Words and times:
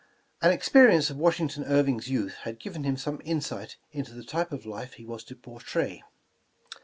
•An 0.41 0.51
experience 0.51 1.11
of 1.11 1.17
Washington 1.17 1.63
Irving 1.65 2.01
's 2.01 2.09
youth 2.09 2.33
had 2.37 2.57
given 2.59 2.83
him 2.85 2.97
some 2.97 3.21
insight 3.23 3.77
into 3.91 4.13
the 4.15 4.23
type 4.23 4.51
of 4.51 4.65
life 4.65 4.93
he 4.93 5.05
was 5.05 5.23
to 5.25 5.35
portray. 5.35 6.01